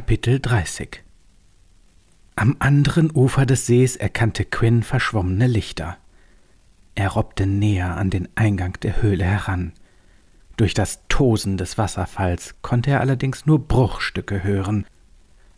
[0.00, 1.04] Kapitel 30
[2.34, 5.98] Am anderen Ufer des Sees erkannte Quinn verschwommene Lichter.
[6.94, 9.74] Er robbte näher an den Eingang der Höhle heran.
[10.56, 14.86] Durch das Tosen des Wasserfalls konnte er allerdings nur Bruchstücke hören.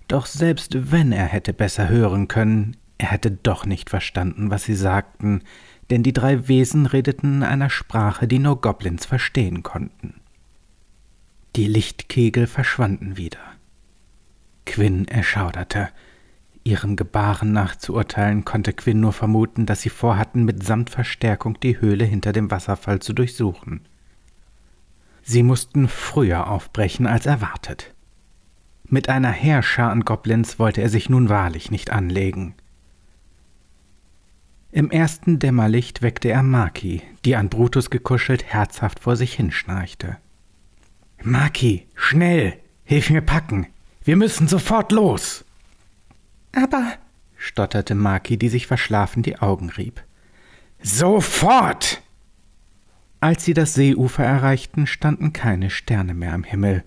[0.09, 4.75] Doch selbst wenn er hätte besser hören können, er hätte doch nicht verstanden, was sie
[4.75, 5.43] sagten,
[5.91, 10.15] denn die drei Wesen redeten in einer Sprache, die nur Goblins verstehen konnten.
[11.55, 13.39] Die Lichtkegel verschwanden wieder.
[14.67, 15.89] Quinn erschauderte.
[16.65, 21.81] Ihrem Gebaren nach zu urteilen, konnte Quinn nur vermuten, dass sie vorhatten, mit Samtverstärkung die
[21.81, 23.81] Höhle hinter dem Wasserfall zu durchsuchen.
[25.23, 27.95] Sie mussten früher aufbrechen als erwartet.
[28.85, 32.55] Mit einer Heerschar an Goblins wollte er sich nun wahrlich nicht anlegen.
[34.71, 40.17] Im ersten Dämmerlicht weckte er Maki, die an Brutus gekuschelt herzhaft vor sich hinschnarchte.
[41.23, 43.67] Maki, schnell, hilf mir packen.
[44.05, 45.45] Wir müssen sofort los.
[46.53, 46.95] Aber,
[47.37, 50.03] stotterte Maki, die sich verschlafen die Augen rieb.
[50.83, 52.03] Sofort!
[53.21, 56.83] Als sie das Seeufer erreichten, standen keine Sterne mehr am Himmel.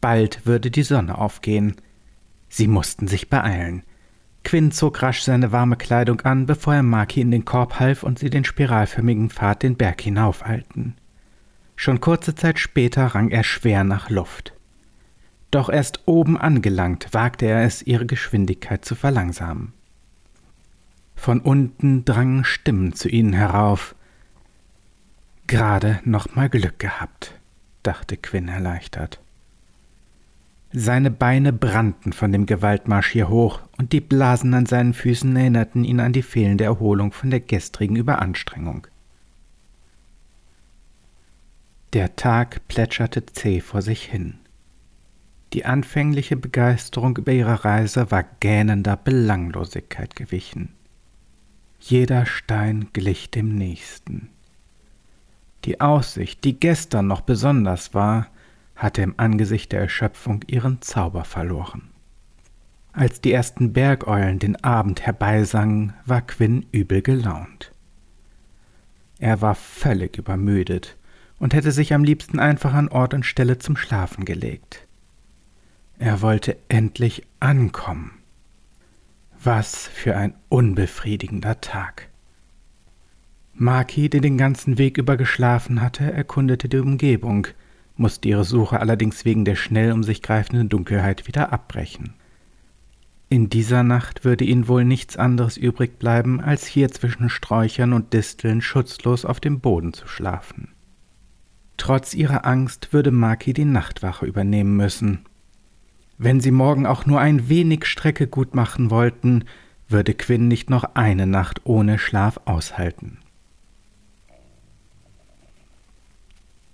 [0.00, 1.76] Bald würde die Sonne aufgehen.
[2.48, 3.84] Sie mussten sich beeilen.
[4.42, 8.18] Quinn zog rasch seine warme Kleidung an, bevor er Maki in den Korb half und
[8.18, 10.96] sie den spiralförmigen Pfad den Berg hinaufeilten.
[11.76, 14.52] Schon kurze Zeit später rang er schwer nach Luft.
[15.52, 19.74] Doch erst oben angelangt, wagte er es, ihre Geschwindigkeit zu verlangsamen.
[21.14, 23.94] Von unten drangen Stimmen zu ihnen herauf.
[25.46, 27.38] Gerade noch mal Glück gehabt,
[27.82, 29.20] dachte Quinn erleichtert.
[30.72, 35.84] Seine Beine brannten von dem Gewaltmarsch hier hoch, und die Blasen an seinen Füßen erinnerten
[35.84, 38.86] ihn an die fehlende Erholung von der gestrigen Überanstrengung.
[41.92, 44.38] Der Tag plätscherte zäh vor sich hin.
[45.52, 50.74] Die anfängliche Begeisterung über ihre Reise war gähnender Belanglosigkeit gewichen.
[51.78, 54.30] Jeder Stein glich dem nächsten.
[55.64, 58.28] Die Aussicht, die gestern noch besonders war,
[58.76, 61.90] hatte im Angesicht der Erschöpfung ihren Zauber verloren.
[62.94, 67.72] Als die ersten Bergeulen den Abend herbeisangen, war Quinn übel gelaunt.
[69.18, 70.96] Er war völlig übermüdet
[71.38, 74.81] und hätte sich am liebsten einfach an Ort und Stelle zum Schlafen gelegt.
[76.02, 78.10] Er wollte endlich ankommen.
[79.40, 82.08] Was für ein unbefriedigender Tag.
[83.54, 87.46] Maki, der den ganzen Weg über geschlafen hatte, erkundete die Umgebung,
[87.96, 92.14] musste ihre Suche allerdings wegen der schnell um sich greifenden Dunkelheit wieder abbrechen.
[93.28, 98.12] In dieser Nacht würde ihnen wohl nichts anderes übrig bleiben, als hier zwischen Sträuchern und
[98.12, 100.72] Disteln schutzlos auf dem Boden zu schlafen.
[101.76, 105.26] Trotz ihrer Angst würde Maki die Nachtwache übernehmen müssen.
[106.18, 109.44] Wenn sie morgen auch nur ein wenig Strecke gut machen wollten,
[109.88, 113.18] würde Quinn nicht noch eine Nacht ohne Schlaf aushalten.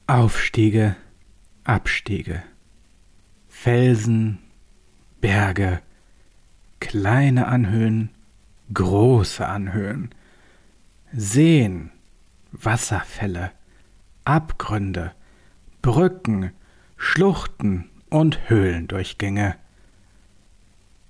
[0.06, 0.96] Aufstiege,
[1.64, 2.42] Abstiege,
[3.48, 4.38] Felsen,
[5.20, 5.82] Berge,
[6.80, 8.10] kleine Anhöhen,
[8.72, 10.14] große Anhöhen,
[11.12, 11.90] Seen,
[12.52, 13.52] Wasserfälle,
[14.24, 15.12] Abgründe,
[15.82, 16.52] Brücken,
[16.96, 19.56] Schluchten und Höhlendurchgänge.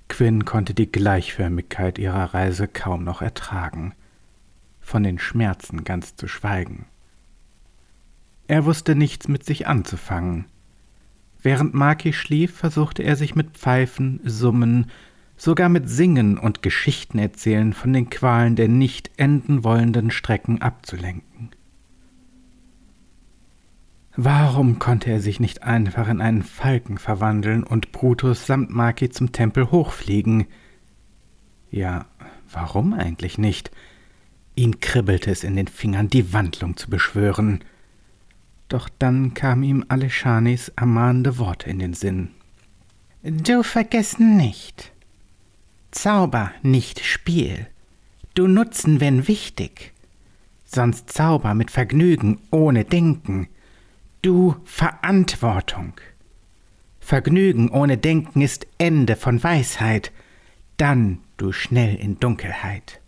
[0.09, 3.94] Quinn konnte die Gleichförmigkeit ihrer Reise kaum noch ertragen,
[4.81, 6.86] von den Schmerzen ganz zu schweigen.
[8.47, 10.47] Er wusste nichts mit sich anzufangen.
[11.42, 14.91] Während Maki schlief, versuchte er sich mit Pfeifen, Summen,
[15.36, 21.50] sogar mit Singen und Geschichten erzählen von den Qualen der nicht enden wollenden Strecken abzulenken.
[24.21, 29.31] Warum konnte er sich nicht einfach in einen Falken verwandeln und Brutus samt Maki zum
[29.31, 30.49] Tempel hochfliegen?
[31.71, 32.05] Ja,
[32.51, 33.71] warum eigentlich nicht?
[34.57, 37.61] Ihn kribbelte es in den Fingern, die Wandlung zu beschwören.
[38.69, 42.31] Doch dann kamen ihm Alishanis ermahnende Worte in den Sinn.
[43.22, 44.91] Du vergessen nicht.
[45.92, 47.69] Zauber, nicht Spiel.
[48.34, 49.92] Du nutzen, wenn wichtig.
[50.65, 53.47] Sonst Zauber mit Vergnügen, ohne Denken
[54.22, 55.94] du Verantwortung.
[57.00, 60.12] Vergnügen ohne Denken ist Ende von Weisheit,
[60.76, 63.00] dann du schnell in Dunkelheit.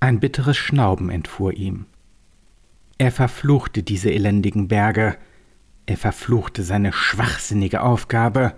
[0.00, 1.86] Ein bitteres Schnauben entfuhr ihm.
[2.98, 5.16] Er verfluchte diese elendigen Berge,
[5.86, 8.54] er verfluchte seine schwachsinnige Aufgabe,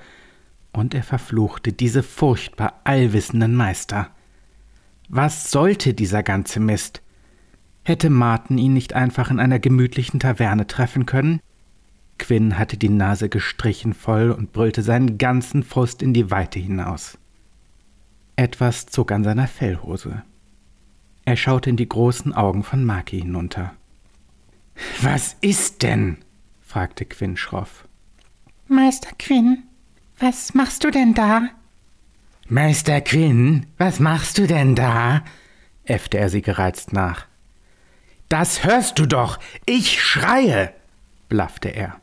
[0.72, 4.10] und er verfluchte diese furchtbar allwissenden Meister.
[5.08, 7.02] Was sollte dieser ganze Mist?
[7.90, 11.40] Hätte Martin ihn nicht einfach in einer gemütlichen Taverne treffen können?
[12.20, 17.18] Quinn hatte die Nase gestrichen voll und brüllte seinen ganzen Frust in die Weite hinaus.
[18.36, 20.22] Etwas zog an seiner Fellhose.
[21.24, 23.72] Er schaute in die großen Augen von Maki hinunter.
[25.02, 26.18] Was ist denn?
[26.60, 27.88] fragte Quinn schroff.
[28.68, 29.64] Meister Quinn,
[30.20, 31.48] was machst du denn da?
[32.46, 35.24] Meister Quinn, was machst du denn da?
[35.82, 37.26] äffte er sie gereizt nach.
[38.30, 39.40] Das hörst du doch!
[39.66, 40.72] Ich schreie!
[41.28, 42.00] blaffte er.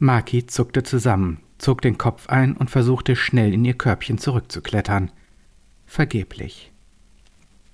[0.00, 5.12] Maki zuckte zusammen, zog den Kopf ein und versuchte schnell in ihr Körbchen zurückzuklettern.
[5.86, 6.72] Vergeblich.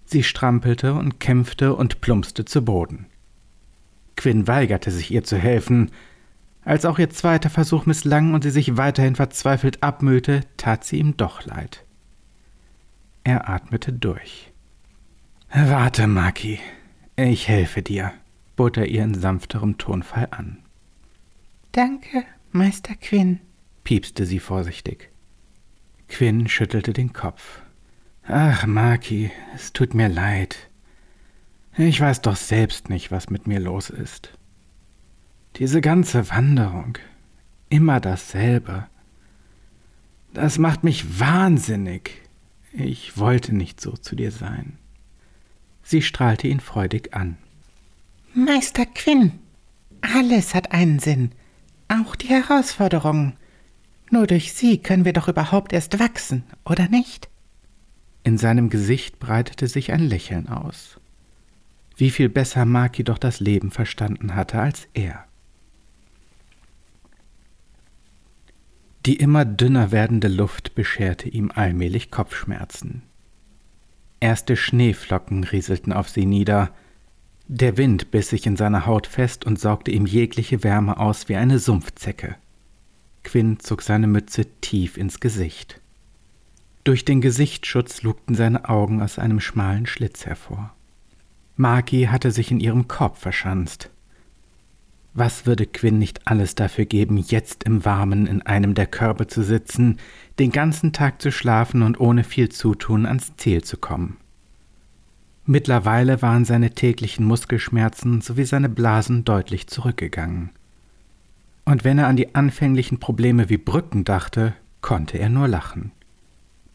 [0.05, 3.07] Sie strampelte und kämpfte und plumpste zu Boden.
[4.15, 5.91] Quinn weigerte sich ihr zu helfen.
[6.67, 11.17] Als auch ihr zweiter Versuch misslang und sie sich weiterhin verzweifelt abmühte, tat sie ihm
[11.17, 11.87] doch leid.
[13.25, 14.53] Er atmete durch.
[15.51, 16.59] Warte, Maki,
[17.27, 18.13] ich helfe dir,
[18.57, 20.59] bot er ihr in sanfterem Tonfall an.
[21.73, 23.41] Danke, Meister Quinn,
[23.85, 25.11] piepste sie vorsichtig.
[26.09, 27.61] Quinn schüttelte den Kopf.
[28.27, 30.69] Ach, Maki, es tut mir leid.
[31.77, 34.33] Ich weiß doch selbst nicht, was mit mir los ist.
[35.57, 36.99] Diese ganze Wanderung,
[37.69, 38.87] immer dasselbe.
[40.35, 42.23] Das macht mich wahnsinnig.
[42.73, 44.79] Ich wollte nicht so zu dir sein.
[45.89, 47.39] Sie strahlte ihn freudig an.
[48.35, 49.33] Meister Quinn,
[50.03, 51.33] alles hat einen Sinn,
[51.89, 53.37] auch die Herausforderungen.
[54.11, 57.29] Nur durch sie können wir doch überhaupt erst wachsen, oder nicht?
[58.23, 60.99] In seinem Gesicht breitete sich ein Lächeln aus
[61.99, 65.25] wie viel besser Maki doch das Leben verstanden hatte als er.
[69.05, 73.03] Die immer dünner werdende Luft bescherte ihm allmählich Kopfschmerzen.
[74.21, 76.71] Erste Schneeflocken rieselten auf sie nieder,
[77.47, 81.37] der Wind biss sich in seiner Haut fest und saugte ihm jegliche Wärme aus wie
[81.37, 82.37] eine Sumpfzecke.
[83.25, 85.81] Quinn zog seine Mütze tief ins Gesicht.
[86.85, 90.75] Durch den Gesichtsschutz lugten seine Augen aus einem schmalen Schlitz hervor.
[91.57, 93.91] Maki hatte sich in ihrem Korb verschanzt.
[95.21, 99.43] Was würde Quinn nicht alles dafür geben, jetzt im Warmen in einem der Körbe zu
[99.43, 99.97] sitzen,
[100.39, 104.19] den ganzen Tag zu schlafen und ohne viel Zutun ans Ziel zu kommen?
[105.45, 110.51] Mittlerweile waren seine täglichen Muskelschmerzen sowie seine Blasen deutlich zurückgegangen.
[111.65, 115.91] Und wenn er an die anfänglichen Probleme wie Brücken dachte, konnte er nur lachen.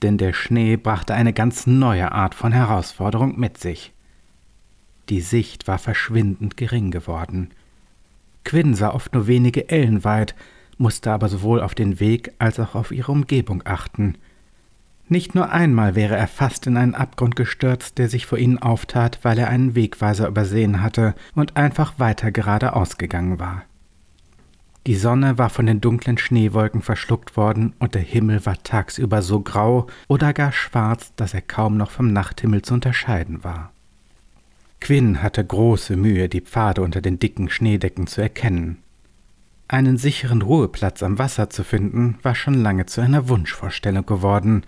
[0.01, 3.93] Denn der Schnee brachte eine ganz neue Art von Herausforderung mit sich.
[5.07, 7.51] Die Sicht war verschwindend gering geworden.
[8.43, 10.35] Quinn sah oft nur wenige Ellen weit,
[10.77, 14.15] musste aber sowohl auf den Weg als auch auf ihre Umgebung achten.
[15.09, 19.19] Nicht nur einmal wäre er fast in einen Abgrund gestürzt, der sich vor ihnen auftat,
[19.21, 23.63] weil er einen Wegweiser übersehen hatte und einfach weiter geradeaus gegangen war.
[24.85, 29.39] Die Sonne war von den dunklen Schneewolken verschluckt worden und der Himmel war tagsüber so
[29.39, 33.71] grau oder gar schwarz, dass er kaum noch vom Nachthimmel zu unterscheiden war.
[34.83, 38.79] Quinn hatte große Mühe, die Pfade unter den dicken Schneedecken zu erkennen.
[39.69, 44.65] Einen sicheren Ruheplatz am Wasser zu finden, war schon lange zu einer Wunschvorstellung geworden,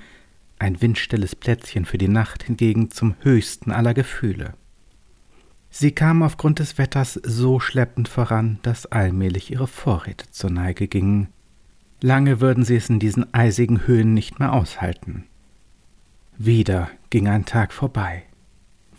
[0.58, 4.54] ein windstilles Plätzchen für die Nacht hingegen zum höchsten aller Gefühle.
[5.70, 11.28] Sie kam aufgrund des Wetters so schleppend voran, dass allmählich ihre Vorräte zur Neige gingen.
[12.00, 15.26] Lange würden sie es in diesen eisigen Höhen nicht mehr aushalten.
[16.38, 18.24] Wieder ging ein Tag vorbei.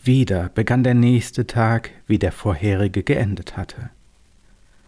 [0.07, 3.89] Wieder begann der nächste Tag, wie der vorherige geendet hatte.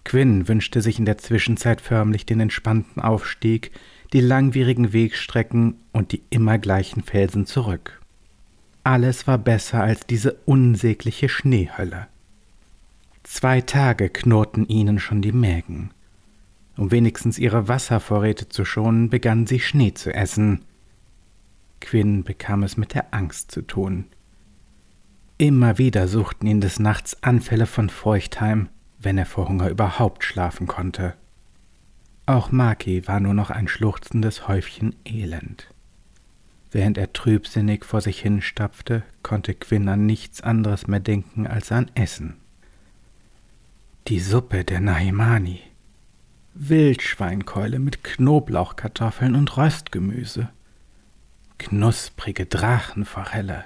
[0.06, 3.72] Quinn wünschte sich in der Zwischenzeit förmlich den entspannten Aufstieg,
[4.14, 8.02] die langwierigen Wegstrecken und die immer gleichen Felsen zurück.
[8.86, 12.08] Alles war besser als diese unsägliche Schneehölle.
[13.24, 15.92] Zwei Tage knurrten ihnen schon die Mägen.
[16.78, 20.62] Um wenigstens ihre Wasservorräte zu schonen, begannen sie Schnee zu essen.
[21.82, 24.06] Quinn bekam es mit der Angst zu tun.
[25.42, 28.68] Immer wieder suchten ihn des Nachts Anfälle von Feucht heim,
[29.00, 31.14] wenn er vor Hunger überhaupt schlafen konnte.
[32.26, 35.74] Auch Maki war nur noch ein schluchzendes Häufchen Elend.
[36.72, 41.90] Während er trübsinnig vor sich hinstapfte, konnte Quinn an nichts anderes mehr denken als an
[41.96, 42.36] Essen.
[44.10, 45.62] Die Suppe der Nahimani.
[46.54, 50.50] Wildschweinkeule mit Knoblauchkartoffeln und Röstgemüse.
[51.58, 53.64] Knusprige Drachenforelle.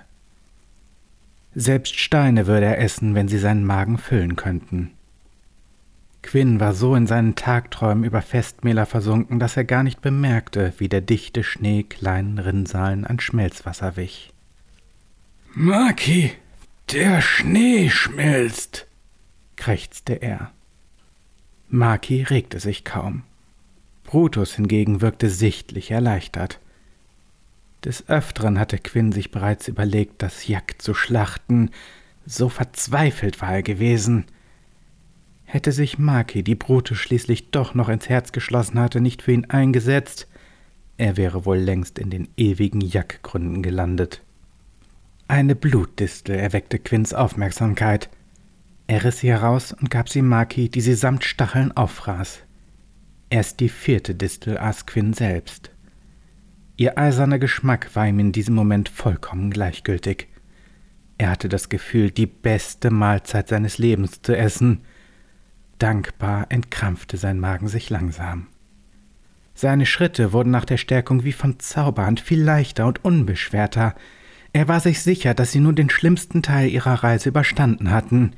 [1.55, 4.91] Selbst Steine würde er essen, wenn sie seinen Magen füllen könnten.
[6.23, 10.89] Quinn war so in seinen Tagträumen über Festmähler versunken, dass er gar nicht bemerkte, wie
[10.89, 14.33] der dichte Schnee kleinen Rinnsalen an Schmelzwasser wich.
[15.53, 16.31] Maki,
[16.91, 18.87] der Schnee schmilzt,
[19.57, 20.51] krächzte er.
[21.69, 23.23] Maki regte sich kaum.
[24.03, 26.59] Brutus hingegen wirkte sichtlich erleichtert.
[27.85, 31.69] Des Öfteren hatte Quinn sich bereits überlegt, das Jack zu schlachten,
[32.25, 34.25] so verzweifelt war er gewesen.
[35.43, 39.49] Hätte sich Maki, die Brutus schließlich doch noch ins Herz geschlossen hatte, nicht für ihn
[39.49, 40.27] eingesetzt,
[40.97, 44.21] er wäre wohl längst in den ewigen Jackgründen gelandet.
[45.27, 48.09] Eine Blutdistel erweckte Quinns Aufmerksamkeit.
[48.87, 52.39] Er riss sie heraus und gab sie Maki, die sie samt Stacheln auffraß.
[53.29, 55.72] Erst die vierte Distel aß Quinn selbst.
[56.75, 60.27] Ihr eiserner Geschmack war ihm in diesem Moment vollkommen gleichgültig.
[61.17, 64.81] Er hatte das Gefühl, die beste Mahlzeit seines Lebens zu essen.
[65.77, 68.47] Dankbar entkrampfte sein Magen sich langsam.
[69.53, 73.93] Seine Schritte wurden nach der Stärkung wie von Zauberhand viel leichter und unbeschwerter.
[74.51, 78.31] Er war sich sicher, dass sie nun den schlimmsten Teil ihrer Reise überstanden hatten.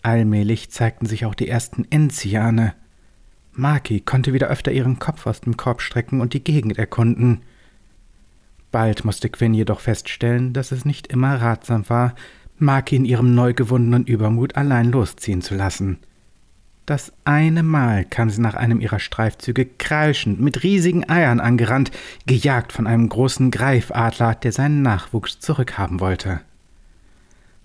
[0.00, 2.74] Allmählich zeigten sich auch die ersten Enziane.
[3.52, 7.42] Maki konnte wieder öfter ihren Kopf aus dem Korb strecken und die Gegend erkunden.
[8.70, 12.14] Bald musste Quinn jedoch feststellen, dass es nicht immer ratsam war,
[12.58, 15.98] Maki in ihrem neu gewundenen Übermut allein losziehen zu lassen.
[16.88, 21.90] Das eine Mal kam sie nach einem ihrer Streifzüge kreischend mit riesigen Eiern angerannt,
[22.26, 26.40] gejagt von einem großen Greifadler, der seinen Nachwuchs zurückhaben wollte.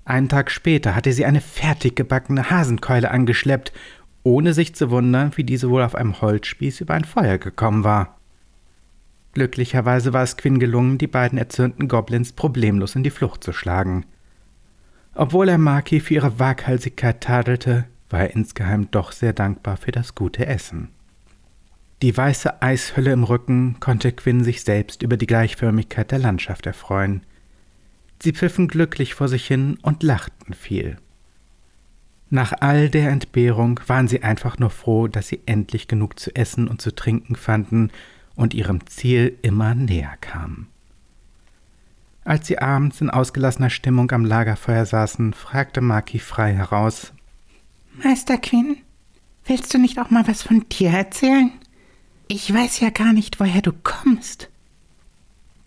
[0.05, 3.71] Einen Tag später hatte sie eine fertig gebackene Hasenkeule angeschleppt,
[4.23, 8.17] ohne sich zu wundern, wie diese wohl auf einem Holzspieß über ein Feuer gekommen war.
[9.33, 14.05] Glücklicherweise war es Quinn gelungen, die beiden erzürnten Goblins problemlos in die Flucht zu schlagen.
[15.15, 20.15] Obwohl er Maki für ihre Waghalsigkeit tadelte, war er insgeheim doch sehr dankbar für das
[20.15, 20.89] gute Essen.
[22.01, 27.21] Die weiße Eishülle im Rücken konnte Quinn sich selbst über die Gleichförmigkeit der Landschaft erfreuen.
[28.21, 30.97] Sie pfiffen glücklich vor sich hin und lachten viel.
[32.33, 36.67] Nach all der Entbehrung waren sie einfach nur froh, dass sie endlich genug zu essen
[36.67, 37.91] und zu trinken fanden
[38.33, 40.65] und ihrem Ziel immer näher kamen.
[42.23, 47.13] Als sie abends in ausgelassener Stimmung am Lagerfeuer saßen, fragte Maki frei heraus,
[48.03, 48.77] Meister Quinn,
[49.45, 51.51] willst du nicht auch mal was von dir erzählen?
[52.27, 54.49] Ich weiß ja gar nicht, woher du kommst.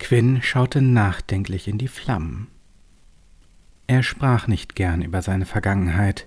[0.00, 2.48] Quinn schaute nachdenklich in die Flammen.
[3.86, 6.26] Er sprach nicht gern über seine Vergangenheit.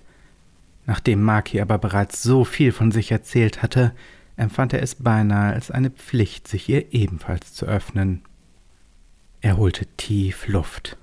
[0.89, 3.93] Nachdem Maki aber bereits so viel von sich erzählt hatte,
[4.38, 8.24] empfand er es beinahe als eine Pflicht, sich ihr ebenfalls zu öffnen.
[9.39, 10.98] Er holte tief Luft.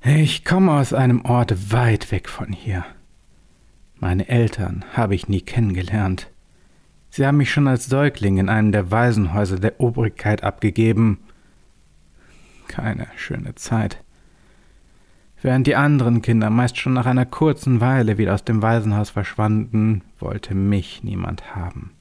[0.00, 2.86] Ich komme aus einem Ort weit weg von hier.
[3.96, 6.30] Meine Eltern habe ich nie kennengelernt.
[7.10, 11.18] Sie haben mich schon als Säugling in einem der Waisenhäuser der Obrigkeit abgegeben.
[12.68, 13.98] Keine schöne Zeit.
[15.40, 20.02] Während die anderen Kinder meist schon nach einer kurzen Weile wieder aus dem Waisenhaus verschwanden,
[20.18, 21.92] wollte mich niemand haben.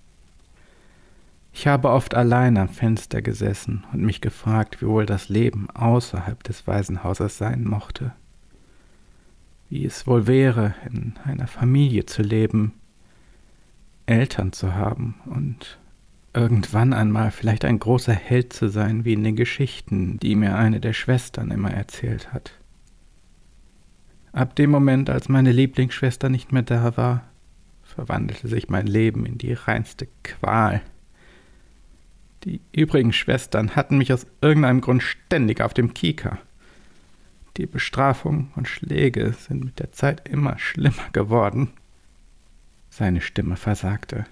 [1.53, 6.43] Ich habe oft allein am Fenster gesessen und mich gefragt, wie wohl das Leben außerhalb
[6.43, 8.13] des Waisenhauses sein mochte
[9.69, 12.73] wie es wohl wäre, in einer Familie zu leben,
[14.05, 15.77] Eltern zu haben und
[16.33, 20.79] irgendwann einmal vielleicht ein großer Held zu sein, wie in den Geschichten, die mir eine
[20.79, 22.53] der Schwestern immer erzählt hat.
[24.37, 27.23] Ab dem Moment, als meine Lieblingsschwester nicht mehr da war,
[27.81, 30.83] verwandelte sich mein Leben in die reinste Qual.
[32.43, 36.37] Die übrigen Schwestern hatten mich aus irgendeinem Grund ständig auf dem Kieker.
[37.57, 41.71] Die Bestrafungen und Schläge sind mit der Zeit immer schlimmer geworden.
[42.91, 44.27] Seine Stimme versagte.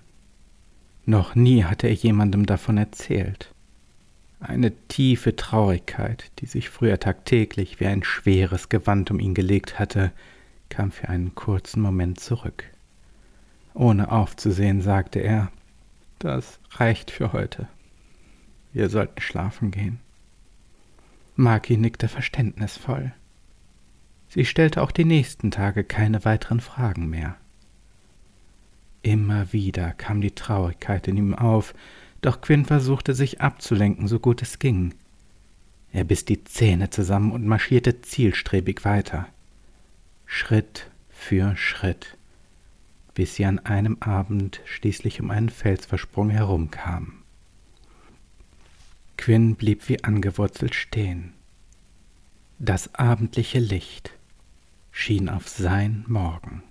[1.06, 3.55] Noch nie hatte er jemandem davon erzählt.
[4.40, 10.12] Eine tiefe Traurigkeit, die sich früher tagtäglich wie ein schweres Gewand um ihn gelegt hatte,
[10.70, 12.66] kam für einen kurzen Moment zurück.
[13.74, 15.52] Ohne aufzusehen, sagte er,
[16.20, 17.68] das reicht für heute.
[18.74, 20.00] Wir sollten schlafen gehen.
[21.36, 23.14] Maki nickte verständnisvoll.
[24.30, 27.38] Sie stellte auch die nächsten Tage keine weiteren Fragen mehr.
[29.02, 31.74] Immer wieder kam die Traurigkeit in ihm auf,
[32.26, 34.96] doch Quinn versuchte sich abzulenken, so gut es ging.
[35.92, 39.28] Er biss die Zähne zusammen und marschierte zielstrebig weiter.
[40.26, 42.18] Schritt für Schritt,
[43.14, 47.14] bis sie an einem Abend schließlich um einen Felsversprung herumkamen.
[49.18, 51.34] Quinn blieb wie angewurzelt stehen.
[52.58, 54.14] Das abendliche Licht
[54.92, 56.64] schien auf sein Morgen.